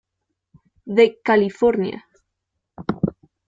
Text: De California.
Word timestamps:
De 0.97 1.05
California. 1.23 1.97